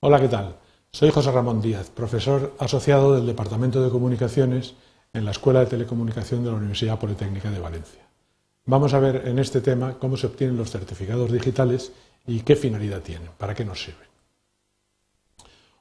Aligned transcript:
Hola, 0.00 0.20
¿qué 0.20 0.28
tal? 0.28 0.54
Soy 0.92 1.10
José 1.10 1.32
Ramón 1.32 1.60
Díaz, 1.60 1.90
profesor 1.90 2.54
asociado 2.60 3.16
del 3.16 3.26
Departamento 3.26 3.82
de 3.82 3.90
Comunicaciones 3.90 4.74
en 5.12 5.24
la 5.24 5.32
Escuela 5.32 5.58
de 5.58 5.66
Telecomunicación 5.66 6.44
de 6.44 6.50
la 6.52 6.56
Universidad 6.56 7.00
Politécnica 7.00 7.50
de 7.50 7.58
Valencia. 7.58 8.06
Vamos 8.66 8.94
a 8.94 9.00
ver 9.00 9.26
en 9.26 9.40
este 9.40 9.60
tema 9.60 9.98
cómo 9.98 10.16
se 10.16 10.28
obtienen 10.28 10.56
los 10.56 10.70
certificados 10.70 11.32
digitales 11.32 11.90
y 12.28 12.42
qué 12.42 12.54
finalidad 12.54 13.00
tienen, 13.00 13.30
para 13.36 13.56
qué 13.56 13.64
nos 13.64 13.82
sirven. 13.82 14.06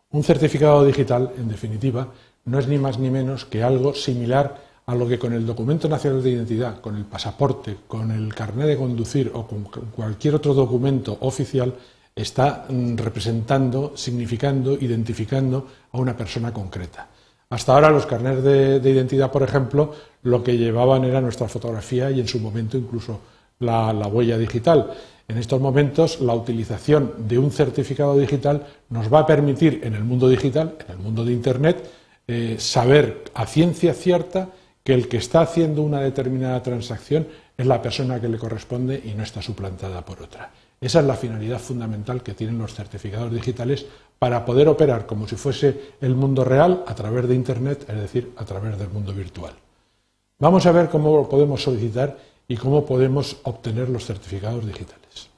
Un 0.09 0.23
certificado 0.23 0.83
digital, 0.83 1.33
en 1.37 1.47
definitiva, 1.47 2.11
no 2.45 2.57
es 2.57 2.67
ni 2.67 2.79
más 2.79 2.97
ni 2.97 3.11
menos 3.11 3.45
que 3.45 3.61
algo 3.61 3.93
similar 3.93 4.63
a 4.87 4.95
lo 4.95 5.07
que 5.07 5.19
con 5.19 5.33
el 5.33 5.45
documento 5.45 5.87
nacional 5.87 6.23
de 6.23 6.31
identidad, 6.31 6.81
con 6.81 6.95
el 6.95 7.05
pasaporte, 7.05 7.77
con 7.87 8.09
el 8.09 8.33
carnet 8.33 8.65
de 8.65 8.77
conducir 8.77 9.29
o 9.35 9.45
con 9.45 9.65
cualquier 9.65 10.33
otro 10.33 10.55
documento 10.55 11.19
oficial 11.21 11.75
está 12.17 12.65
mm, 12.67 12.95
representando, 12.97 13.93
significando, 13.95 14.73
identificando 14.73 15.67
a 15.91 15.97
una 15.97 16.17
persona 16.17 16.51
concreta. 16.51 17.07
Hasta 17.49 17.73
ahora 17.73 17.89
los 17.91 18.05
carnets 18.05 18.43
de, 18.43 18.89
identidad, 18.89 19.31
por 19.31 19.43
ejemplo, 19.43 19.93
lo 20.23 20.43
que 20.43 20.57
llevaban 20.57 21.05
era 21.05 21.21
nuestra 21.21 21.47
fotografía 21.47 22.11
y 22.11 22.19
en 22.19 22.27
su 22.27 22.39
momento 22.39 22.77
incluso 22.77 23.21
la, 23.59 23.91
huella 24.07 24.37
digital. 24.37 24.91
En 25.27 25.37
estos 25.37 25.61
momentos 25.61 26.19
la 26.19 26.33
utilización 26.33 27.13
de 27.19 27.39
un 27.39 27.51
certificado 27.51 28.17
digital 28.17 28.65
nos 28.89 29.11
va 29.13 29.19
a 29.19 29.25
permitir 29.25 29.81
en 29.83 29.93
el 29.93 30.03
mundo 30.03 30.27
digital, 30.27 30.75
en 30.85 30.91
el 30.91 30.97
mundo 30.97 31.23
de 31.23 31.31
Internet, 31.31 31.89
eh, 32.27 32.57
saber 32.59 33.23
a 33.33 33.45
ciencia 33.45 33.93
cierta 33.93 34.49
que 34.83 34.93
el 34.93 35.07
que 35.07 35.17
está 35.17 35.41
haciendo 35.41 35.83
una 35.83 36.01
determinada 36.01 36.61
transacción 36.61 37.27
es 37.57 37.65
la 37.65 37.81
persona 37.81 38.19
que 38.19 38.27
le 38.27 38.37
corresponde 38.37 39.01
y 39.03 39.13
no 39.15 39.23
está 39.23 39.41
suplantada 39.41 40.03
por 40.03 40.21
otra. 40.21 40.51
Esa 40.79 40.99
es 40.99 41.05
la 41.05 41.15
finalidad 41.15 41.59
fundamental 41.59 42.21
que 42.21 42.33
tienen 42.33 42.59
los 42.59 42.73
certificados 42.73 43.33
digitales 43.33 43.85
para 44.19 44.45
poder 44.45 44.67
operar 44.67 45.05
como 45.05 45.27
si 45.27 45.35
fuese 45.35 45.93
el 46.01 46.15
mundo 46.15 46.43
real 46.43 46.83
a 46.87 46.93
través 46.93 47.27
de 47.27 47.35
Internet, 47.35 47.85
es 47.89 47.99
decir, 47.99 48.33
a 48.37 48.45
través 48.45 48.77
del 48.77 48.89
mundo 48.89 49.13
virtual. 49.13 49.53
Vamos 50.39 50.65
a 50.67 50.71
ver 50.71 50.89
cómo 50.89 51.15
lo 51.17 51.27
podemos 51.27 51.63
solicitar 51.63 52.17
y 52.47 52.57
cómo 52.57 52.85
podemos 52.85 53.37
obtener 53.43 53.89
los 53.89 54.05
certificados 54.05 54.65
digitales. 54.65 55.29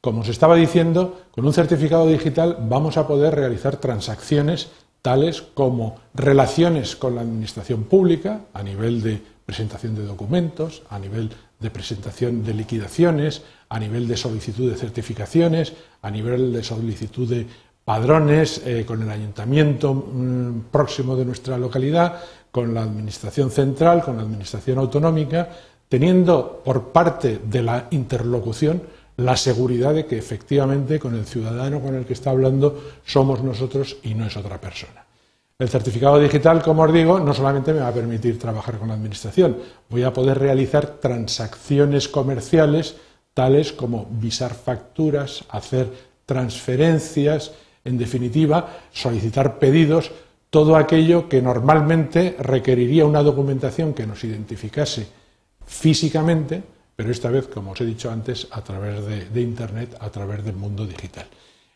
Como 0.00 0.20
os 0.20 0.28
estaba 0.28 0.54
diciendo, 0.54 1.22
con 1.32 1.46
un 1.46 1.52
certificado 1.52 2.06
digital 2.06 2.58
vamos 2.60 2.96
a 2.96 3.06
poder 3.06 3.34
realizar 3.34 3.78
transacciones 3.78 4.68
tales 5.02 5.42
como 5.42 5.96
relaciones 6.14 6.96
con 6.96 7.14
la 7.14 7.22
administración 7.22 7.84
pública 7.84 8.42
a 8.52 8.62
nivel 8.62 9.02
de 9.02 9.20
presentación 9.46 9.94
de 9.94 10.04
documentos, 10.04 10.82
a 10.90 10.98
nivel 10.98 11.30
de 11.60 11.70
presentación 11.70 12.44
de 12.44 12.54
liquidaciones, 12.54 13.42
a 13.68 13.78
nivel 13.78 14.06
de 14.06 14.16
solicitud 14.16 14.70
de 14.70 14.76
certificaciones, 14.76 15.72
a 16.02 16.10
nivel 16.10 16.52
de 16.52 16.62
solicitud 16.62 17.28
de 17.28 17.46
padrones 17.84 18.62
eh, 18.64 18.84
con 18.86 19.02
el 19.02 19.10
ayuntamiento 19.10 19.94
mm, 19.94 20.70
próximo 20.70 21.16
de 21.16 21.24
nuestra 21.24 21.58
localidad, 21.58 22.20
con 22.50 22.74
la 22.74 22.82
administración 22.82 23.50
central, 23.50 24.02
con 24.02 24.16
la 24.16 24.22
administración 24.22 24.78
autonómica, 24.78 25.48
teniendo 25.88 26.62
por 26.64 26.92
parte 26.92 27.40
de 27.44 27.62
la 27.62 27.88
interlocución 27.90 28.82
la 29.16 29.36
seguridad 29.36 29.94
de 29.94 30.06
que 30.06 30.18
efectivamente 30.18 31.00
con 31.00 31.14
el 31.14 31.26
ciudadano 31.26 31.80
con 31.80 31.94
el 31.94 32.04
que 32.04 32.12
está 32.12 32.30
hablando 32.30 33.00
somos 33.04 33.42
nosotros 33.42 33.96
y 34.02 34.14
no 34.14 34.26
es 34.26 34.36
otra 34.36 34.60
persona. 34.60 35.04
El 35.58 35.68
certificado 35.68 36.20
digital, 36.20 36.62
como 36.62 36.84
os 36.84 36.92
digo, 36.92 37.18
no 37.18 37.34
solamente 37.34 37.72
me 37.72 37.80
va 37.80 37.88
a 37.88 37.92
permitir 37.92 38.38
trabajar 38.38 38.78
con 38.78 38.86
la 38.86 38.94
Administración, 38.94 39.56
voy 39.90 40.04
a 40.04 40.12
poder 40.12 40.38
realizar 40.38 41.00
transacciones 41.00 42.06
comerciales 42.06 42.94
tales 43.34 43.72
como 43.72 44.06
visar 44.08 44.54
facturas, 44.54 45.44
hacer 45.48 45.88
transferencias, 46.26 47.50
en 47.84 47.98
definitiva, 47.98 48.78
solicitar 48.92 49.58
pedidos, 49.58 50.12
todo 50.48 50.76
aquello 50.76 51.28
que 51.28 51.42
normalmente 51.42 52.36
requeriría 52.38 53.04
una 53.04 53.24
documentación 53.24 53.94
que 53.94 54.06
nos 54.06 54.22
identificase 54.22 55.08
físicamente, 55.66 56.62
pero 56.94 57.10
esta 57.10 57.30
vez, 57.30 57.48
como 57.48 57.72
os 57.72 57.80
he 57.80 57.84
dicho 57.84 58.12
antes, 58.12 58.46
a 58.52 58.62
través 58.62 59.04
de, 59.04 59.40
Internet, 59.40 59.96
a 59.98 60.08
través 60.10 60.44
del 60.44 60.54
mundo 60.54 60.86
digital. 60.86 61.26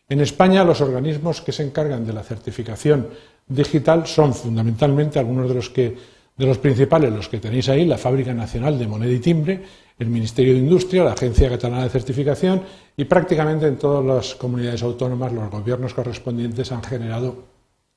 En 0.07 0.21
España, 0.21 0.63
los 0.63 0.79
organismos 0.79 1.41
que 1.41 1.51
se 1.51 1.63
encargan 1.63 2.05
de 2.05 2.13
la 2.13 2.23
certificación 2.23 3.07
digital 3.47 4.07
son 4.07 4.33
fundamentalmente 4.33 5.19
algunos 5.19 5.49
de 5.49 5.55
los, 5.55 5.69
que, 5.69 5.95
de 6.35 6.45
los 6.45 6.57
principales, 6.57 7.11
los 7.11 7.29
que 7.29 7.39
tenéis 7.39 7.69
ahí, 7.69 7.85
la 7.85 7.97
Fábrica 7.97 8.33
Nacional 8.33 8.77
de 8.79 8.87
Moneda 8.87 9.11
y 9.11 9.19
Timbre, 9.19 9.63
el 9.99 10.07
Ministerio 10.07 10.53
de 10.53 10.59
Industria, 10.59 11.03
la 11.03 11.13
Agencia 11.13 11.49
Catalana 11.49 11.83
de 11.83 11.89
Certificación 11.89 12.63
y 12.97 13.05
prácticamente 13.05 13.67
en 13.67 13.77
todas 13.77 14.03
las 14.05 14.35
comunidades 14.35 14.81
autónomas 14.83 15.31
los 15.31 15.49
gobiernos 15.49 15.93
correspondientes 15.93 16.71
han 16.71 16.83
generado 16.83 17.43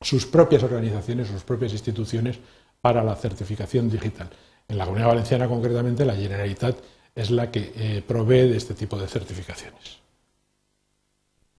sus 0.01 0.27
propias 0.27 0.63
organizaciones, 0.63 1.29
sus 1.29 1.43
propias 1.43 1.73
instituciones 1.73 2.39
para 2.81 3.03
la 3.03 3.17
certificación 3.17 3.89
digital. 3.89 4.29
En 4.69 4.79
la 4.79 4.85
Comunidad 4.85 5.09
Valenciana, 5.09 5.49
concretamente, 5.49 6.05
la 6.05 6.15
Generalitat 6.15 6.77
es 7.15 7.31
la 7.31 7.51
que 7.51 7.73
eh, 7.75 8.03
provee 8.07 8.49
de 8.49 8.57
este 8.57 8.75
tipo 8.75 8.99
de 8.99 9.09
certificaciones. 9.09 9.99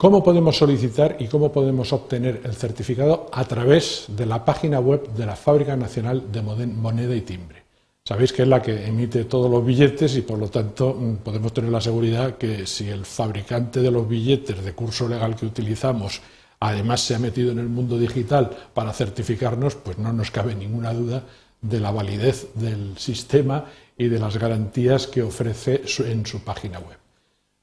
¿Cómo 0.00 0.22
podemos 0.22 0.56
solicitar 0.56 1.16
y 1.18 1.26
cómo 1.26 1.50
podemos 1.50 1.92
obtener 1.92 2.42
el 2.44 2.54
certificado? 2.54 3.28
A 3.32 3.44
través 3.46 4.04
de 4.06 4.26
la 4.26 4.44
página 4.44 4.78
web 4.78 5.08
de 5.08 5.26
la 5.26 5.34
Fábrica 5.34 5.74
Nacional 5.74 6.30
de 6.30 6.40
Moneda 6.40 7.16
y 7.16 7.22
Timbre. 7.22 7.64
Sabéis 8.04 8.32
que 8.32 8.42
es 8.42 8.48
la 8.48 8.62
que 8.62 8.86
emite 8.86 9.24
todos 9.24 9.50
los 9.50 9.66
billetes 9.66 10.16
y 10.16 10.22
por 10.22 10.38
lo 10.38 10.46
tanto 10.50 10.94
mm, 10.94 11.16
podemos 11.16 11.52
tener 11.52 11.72
la 11.72 11.80
seguridad 11.80 12.36
que 12.36 12.64
si 12.64 12.88
el 12.88 13.04
fabricante 13.06 13.80
de 13.80 13.90
los 13.90 14.08
billetes 14.08 14.64
de 14.64 14.72
curso 14.72 15.08
legal 15.08 15.34
que 15.34 15.46
utilizamos 15.46 16.20
además 16.60 17.00
se 17.00 17.16
ha 17.16 17.18
metido 17.18 17.50
en 17.50 17.58
el 17.58 17.68
mundo 17.68 17.98
digital 17.98 18.50
para 18.74 18.92
certificarnos, 18.92 19.74
pues 19.74 19.98
no 19.98 20.12
nos 20.12 20.30
cabe 20.30 20.54
ninguna 20.54 20.94
duda 20.94 21.24
de 21.60 21.80
la 21.80 21.90
validez 21.90 22.54
del 22.54 22.96
sistema 22.98 23.64
y 23.96 24.06
de 24.06 24.20
las 24.20 24.36
garantías 24.36 25.08
que 25.08 25.24
ofrece 25.24 25.82
en 26.06 26.24
su 26.24 26.44
página 26.44 26.78
web. 26.78 26.98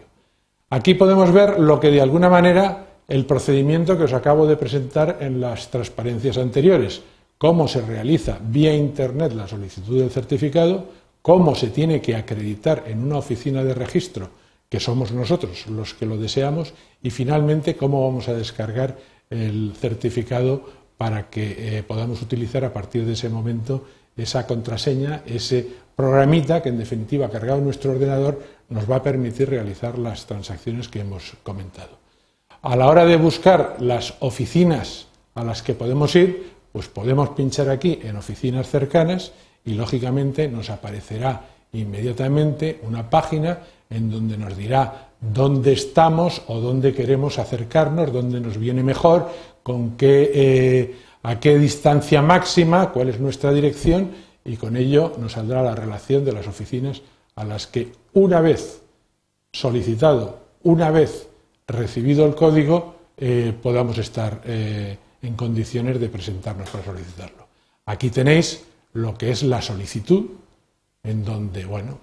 Aquí 0.69 0.93
podemos 0.93 1.31
ver 1.31 1.59
lo 1.59 1.79
que 1.79 1.91
de 1.91 2.01
alguna 2.01 2.29
manera 2.29 2.87
el 3.07 3.25
procedimiento 3.25 3.97
que 3.97 4.05
os 4.05 4.13
acabo 4.13 4.47
de 4.47 4.55
presentar 4.55 5.17
en 5.19 5.41
las 5.41 5.69
transparencias 5.69 6.37
anteriores, 6.37 7.01
cómo 7.37 7.67
se 7.67 7.81
realiza 7.81 8.39
vía 8.41 8.73
Internet 8.73 9.33
la 9.33 9.47
solicitud 9.47 9.99
del 9.99 10.11
certificado, 10.11 10.85
cómo 11.21 11.55
se 11.55 11.67
tiene 11.67 12.01
que 12.01 12.15
acreditar 12.15 12.85
en 12.87 13.03
una 13.03 13.17
oficina 13.17 13.63
de 13.63 13.73
registro, 13.73 14.29
que 14.69 14.79
somos 14.79 15.11
nosotros 15.11 15.67
los 15.67 15.93
que 15.93 16.05
lo 16.05 16.17
deseamos, 16.17 16.73
y 17.03 17.09
finalmente 17.09 17.75
cómo 17.75 18.05
vamos 18.07 18.29
a 18.29 18.33
descargar 18.33 18.97
el 19.29 19.73
certificado 19.75 20.63
para 21.01 21.31
que 21.31 21.79
eh, 21.79 21.81
podamos 21.81 22.21
utilizar 22.21 22.63
a 22.63 22.71
partir 22.71 23.07
de 23.07 23.13
ese 23.13 23.27
momento 23.27 23.85
esa 24.15 24.45
contraseña, 24.45 25.23
ese 25.25 25.65
programita 25.95 26.61
que 26.61 26.69
en 26.69 26.77
definitiva 26.77 27.27
cargado 27.27 27.57
en 27.57 27.65
nuestro 27.65 27.93
ordenador 27.93 28.39
nos 28.69 28.85
va 28.85 28.97
a 28.97 29.01
permitir 29.01 29.49
realizar 29.49 29.97
las 29.97 30.27
transacciones 30.27 30.89
que 30.89 30.99
hemos 30.99 31.33
comentado. 31.41 31.97
A 32.61 32.75
la 32.75 32.85
hora 32.85 33.03
de 33.05 33.15
buscar 33.15 33.77
las 33.79 34.13
oficinas 34.19 35.07
a 35.33 35.43
las 35.43 35.63
que 35.63 35.73
podemos 35.73 36.15
ir, 36.15 36.51
pues 36.71 36.87
podemos 36.87 37.29
pinchar 37.29 37.71
aquí 37.71 37.97
en 38.03 38.15
oficinas 38.17 38.69
cercanas 38.69 39.31
y 39.65 39.73
lógicamente 39.73 40.49
nos 40.49 40.69
aparecerá 40.69 41.47
inmediatamente 41.73 42.79
una 42.83 43.09
página 43.09 43.57
en 43.89 44.11
donde 44.11 44.37
nos 44.37 44.55
dirá 44.55 45.09
dónde 45.21 45.73
estamos 45.73 46.41
o 46.47 46.59
dónde 46.59 46.93
queremos 46.93 47.37
acercarnos, 47.37 48.11
dónde 48.11 48.41
nos 48.41 48.57
viene 48.57 48.83
mejor, 48.83 49.29
con 49.63 49.95
qué, 49.95 50.31
eh, 50.33 50.95
a 51.23 51.39
qué 51.39 51.57
distancia 51.57 52.21
máxima, 52.21 52.91
cuál 52.91 53.09
es 53.09 53.19
nuestra 53.19 53.53
dirección 53.53 54.11
y 54.43 54.57
con 54.57 54.75
ello 54.75 55.13
nos 55.19 55.33
saldrá 55.33 55.61
la 55.61 55.75
relación 55.75 56.25
de 56.25 56.33
las 56.33 56.47
oficinas 56.47 57.03
a 57.35 57.45
las 57.45 57.67
que 57.67 57.91
una 58.13 58.41
vez 58.41 58.81
solicitado, 59.53 60.39
una 60.63 60.89
vez 60.89 61.27
recibido 61.67 62.25
el 62.25 62.35
código, 62.35 62.95
eh, 63.17 63.53
podamos 63.61 63.97
estar 63.99 64.41
eh, 64.45 64.97
en 65.21 65.35
condiciones 65.35 65.99
de 65.99 66.09
presentarnos 66.09 66.69
para 66.69 66.83
solicitarlo. 66.83 67.47
Aquí 67.85 68.09
tenéis 68.09 68.63
lo 68.93 69.15
que 69.15 69.29
es 69.29 69.43
la 69.43 69.61
solicitud, 69.61 70.25
en 71.03 71.23
donde, 71.23 71.65
bueno, 71.65 71.99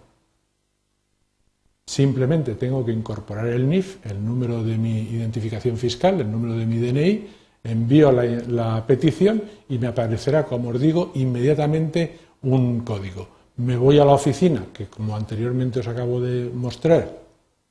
simplemente 1.88 2.54
tengo 2.54 2.84
que 2.84 2.92
incorporar 2.92 3.46
el 3.46 3.66
NIF, 3.66 4.04
el 4.04 4.22
número 4.22 4.62
de 4.62 4.76
mi 4.76 5.00
identificación 5.04 5.78
fiscal, 5.78 6.20
el 6.20 6.30
número 6.30 6.54
de 6.54 6.66
mi 6.66 6.76
DNI, 6.76 7.26
envío 7.64 8.12
la, 8.12 8.84
petición 8.86 9.42
y 9.70 9.78
me 9.78 9.86
aparecerá, 9.86 10.44
como 10.44 10.68
os 10.68 10.78
digo, 10.78 11.12
inmediatamente 11.14 12.18
un 12.42 12.80
código. 12.80 13.26
Me 13.56 13.78
voy 13.78 13.98
a 13.98 14.04
la 14.04 14.12
oficina, 14.12 14.66
que 14.70 14.86
como 14.88 15.16
anteriormente 15.16 15.80
os 15.80 15.88
acabo 15.88 16.20
de 16.20 16.50
mostrar, 16.50 17.08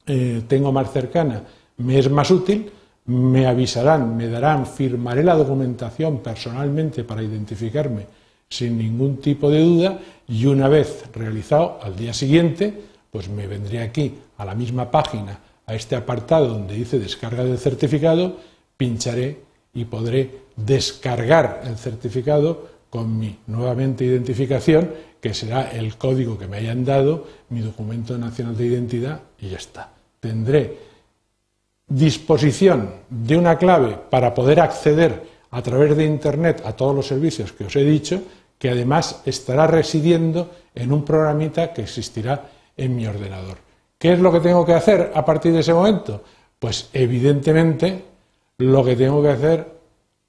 eh, 0.07 0.41
tengo 0.47 0.71
más 0.71 0.91
cercana, 0.91 1.43
me 1.77 1.99
es 1.99 2.09
más 2.09 2.31
útil, 2.31 2.71
me 3.05 3.45
avisarán, 3.45 4.17
me 4.17 4.27
darán, 4.29 4.65
firmaré 4.65 5.23
la 5.23 5.35
documentación 5.35 6.23
personalmente 6.23 7.03
para 7.03 7.21
identificarme 7.21 8.07
sin 8.49 8.79
ningún 8.79 9.17
tipo 9.17 9.51
de 9.51 9.61
duda 9.61 9.99
y 10.27 10.47
una 10.47 10.67
vez 10.69 11.03
realizado, 11.13 11.79
al 11.83 11.95
día 11.95 12.13
siguiente, 12.13 12.96
pues 13.17 13.29
me 13.29 13.47
vendré 13.47 13.81
aquí 13.81 14.13
a 14.37 14.45
la 14.45 14.53
misma 14.53 14.91
página, 14.91 15.39
a 15.65 15.73
este 15.73 15.95
apartado 15.95 16.49
donde 16.49 16.75
dice 16.75 16.99
descarga 16.99 17.43
del 17.43 17.57
certificado, 17.57 18.37
pincharé 18.77 19.39
y 19.73 19.85
podré 19.85 20.41
descargar 20.55 21.63
el 21.65 21.77
certificado 21.77 22.67
con 22.91 23.17
mi 23.17 23.39
nuevamente 23.47 24.05
identificación, 24.05 24.91
que 25.19 25.33
será 25.33 25.71
el 25.71 25.97
código 25.97 26.37
que 26.37 26.45
me 26.45 26.57
hayan 26.57 26.85
dado, 26.85 27.25
mi 27.49 27.61
documento 27.61 28.19
nacional 28.19 28.55
de 28.55 28.67
identidad 28.67 29.21
y 29.39 29.49
ya 29.49 29.57
está. 29.57 29.93
Tendré 30.19 30.77
disposición 31.87 32.91
de 33.09 33.35
una 33.35 33.57
clave 33.57 33.97
para 34.11 34.35
poder 34.35 34.59
acceder 34.59 35.23
a 35.49 35.63
través 35.63 35.97
de 35.97 36.05
Internet 36.05 36.61
a 36.63 36.73
todos 36.73 36.95
los 36.95 37.07
servicios 37.07 37.51
que 37.51 37.65
os 37.65 37.75
he 37.77 37.83
dicho, 37.83 38.21
que 38.59 38.69
además 38.69 39.23
estará 39.25 39.65
residiendo 39.65 40.51
en 40.75 40.91
un 40.91 41.03
programita 41.03 41.73
que 41.73 41.81
existirá 41.81 42.51
en 42.77 42.95
mi 42.95 43.07
ordenador. 43.07 43.57
¿Qué 43.97 44.13
es 44.13 44.19
lo 44.19 44.31
que 44.31 44.39
tengo 44.39 44.65
que 44.65 44.73
hacer 44.73 45.11
a 45.13 45.25
partir 45.25 45.51
de 45.51 45.59
ese 45.59 45.73
momento? 45.73 46.23
Pues 46.59 46.89
evidentemente 46.93 48.05
lo 48.59 48.83
que 48.83 48.95
tengo 48.95 49.21
que 49.21 49.29
hacer, 49.29 49.67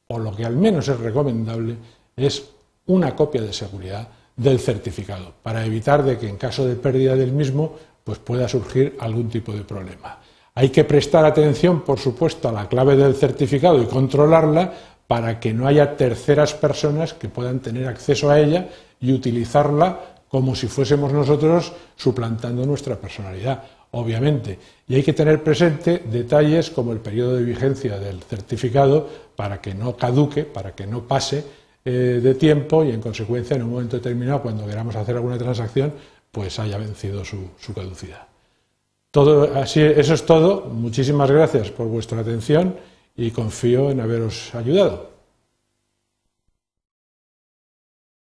o 0.09 0.19
lo 0.19 0.35
que 0.35 0.45
al 0.45 0.57
menos 0.57 0.89
es 0.89 0.99
recomendable, 0.99 1.77
es 2.17 2.51
una 2.87 3.15
copia 3.15 3.43
de 3.43 3.53
seguridad 3.53 4.09
del 4.37 4.59
certificado, 4.59 5.33
para 5.43 5.65
evitar 5.65 6.03
de 6.03 6.17
que 6.17 6.29
en 6.29 6.37
caso 6.37 6.67
de 6.67 6.77
pérdida 6.77 7.17
del 7.17 7.33
mismo 7.33 7.75
pues 8.05 8.19
pueda 8.19 8.49
surgir 8.49 8.97
algún 9.01 9.29
tipo 9.29 9.53
de 9.53 9.63
problema. 9.63 10.19
Hay 10.55 10.71
que 10.71 10.85
prestar 10.85 11.25
atención, 11.25 11.83
por 11.83 11.99
supuesto, 11.99 12.49
a 12.49 12.53
la 12.53 12.69
clave 12.69 12.97
del 12.97 13.15
certificado 13.15 13.83
y 13.83 13.87
controlarla 13.87 14.73
para 15.07 15.39
que 15.41 15.53
no 15.53 15.67
haya 15.67 15.97
terceras 15.97 16.55
personas 16.55 17.15
que 17.15 17.29
puedan 17.29 17.61
tener 17.61 17.87
acceso 17.87 18.31
a 18.31 18.41
ella 18.41 18.69
y 19.01 19.13
utilizarla 19.13 20.01
como 20.29 20.55
si 20.55 20.67
fuésemos 20.67 21.13
nosotros 21.13 21.73
suplantando 21.97 22.65
nuestra 22.67 22.97
personalidad, 22.97 23.63
obviamente. 23.93 24.59
Y 24.87 24.97
hay 24.97 25.03
que 25.03 25.13
tener 25.13 25.43
presente 25.43 26.03
detalles 26.11 26.71
como 26.71 26.93
el 26.93 26.99
periodo 26.99 27.37
de 27.37 27.45
vigencia 27.45 27.99
del 27.99 28.23
certificado 28.23 29.09
para 29.35 29.61
que 29.61 29.75
no 29.75 29.97
caduque, 29.97 30.45
para 30.45 30.75
que 30.75 30.87
no 30.87 31.07
pase 31.07 31.45
eh, 31.85 32.21
de 32.23 32.35
tiempo 32.35 32.85
y 32.85 32.91
en 32.91 33.01
consecuencia 33.01 33.57
en 33.57 33.63
un 33.63 33.71
momento 33.71 33.97
determinado 33.97 34.43
cuando 34.43 34.67
queramos 34.67 34.95
hacer 34.97 35.17
alguna 35.17 35.39
transacción 35.39 35.93
pues 36.31 36.59
haya 36.59 36.77
vencido 36.77 37.25
su, 37.25 37.51
su 37.59 37.73
caducidad. 37.73 38.27
Todo, 39.11 39.55
así, 39.59 39.81
eso 39.81 40.13
es 40.13 40.27
todo. 40.27 40.67
Muchísimas 40.67 41.31
gracias 41.31 41.71
por 41.71 41.87
vuestra 41.87 42.21
atención 42.21 42.77
y 43.17 43.31
confío 43.31 43.91
en 43.91 44.01
haberos 44.01 44.55
ayudado. 44.55 45.18